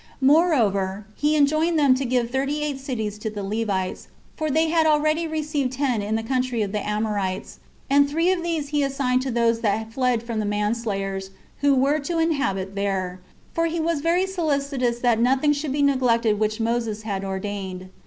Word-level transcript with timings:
Moreover, 0.19 1.05
he 1.13 1.35
enjoined 1.35 1.77
them 1.77 1.93
to 1.93 2.05
give 2.05 2.31
thirty 2.31 2.63
eight 2.63 2.79
cities 2.79 3.19
to 3.19 3.29
the 3.29 3.43
Levites, 3.43 4.07
for 4.35 4.49
they 4.49 4.69
had 4.69 4.87
already 4.87 5.27
received 5.27 5.73
ten 5.73 6.01
in 6.01 6.15
the 6.15 6.23
country 6.23 6.63
of 6.63 6.71
the 6.71 6.79
Amorites; 6.79 7.59
and 7.87 8.09
three 8.09 8.31
of 8.31 8.41
these 8.41 8.69
he 8.69 8.81
assigned 8.81 9.21
to 9.21 9.29
those 9.29 9.59
that 9.59 9.93
fled 9.93 10.23
from 10.23 10.39
the 10.39 10.43
man 10.45 10.73
slayers, 10.73 11.29
who 11.59 11.75
were 11.75 11.99
to 11.99 12.17
inhabit 12.17 12.73
there; 12.73 13.19
for 13.53 13.67
he 13.67 13.79
was 13.79 14.01
very 14.01 14.25
solicitous 14.25 14.97
that 14.97 15.19
nothing 15.19 15.53
should 15.53 15.71
be 15.71 15.83
neglected 15.83 16.39
which 16.39 16.59
Moses 16.59 17.03
had 17.03 17.23
ordained. 17.23 17.91